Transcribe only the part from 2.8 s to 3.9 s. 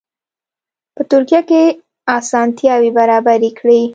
برابرې کړي.